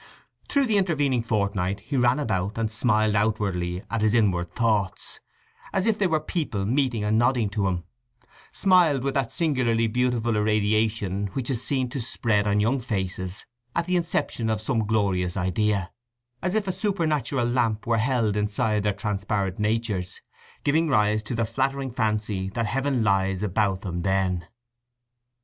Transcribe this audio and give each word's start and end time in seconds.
Through 0.49 0.65
the 0.65 0.77
intervening 0.77 1.21
fortnight 1.21 1.81
he 1.81 1.95
ran 1.95 2.17
about 2.17 2.57
and 2.57 2.71
smiled 2.71 3.13
outwardly 3.13 3.83
at 3.91 4.01
his 4.01 4.15
inward 4.15 4.51
thoughts, 4.51 5.19
as 5.71 5.85
if 5.85 5.99
they 5.99 6.07
were 6.07 6.19
people 6.19 6.65
meeting 6.65 7.03
and 7.03 7.19
nodding 7.19 7.51
to 7.51 7.67
him—smiled 7.67 9.03
with 9.03 9.13
that 9.13 9.31
singularly 9.31 9.85
beautiful 9.85 10.35
irradiation 10.35 11.27
which 11.33 11.51
is 11.51 11.63
seen 11.63 11.87
to 11.89 12.01
spread 12.01 12.47
on 12.47 12.59
young 12.59 12.79
faces 12.79 13.45
at 13.75 13.85
the 13.85 13.95
inception 13.95 14.49
of 14.49 14.59
some 14.59 14.87
glorious 14.87 15.37
idea, 15.37 15.91
as 16.41 16.55
if 16.55 16.67
a 16.67 16.71
supernatural 16.71 17.45
lamp 17.45 17.85
were 17.85 17.99
held 17.99 18.35
inside 18.35 18.81
their 18.81 18.93
transparent 18.93 19.59
natures, 19.59 20.19
giving 20.63 20.87
rise 20.89 21.21
to 21.21 21.35
the 21.35 21.45
flattering 21.45 21.91
fancy 21.91 22.49
that 22.49 22.65
heaven 22.65 23.03
lies 23.03 23.43
about 23.43 23.81
them 23.81 24.01
then. 24.01 24.47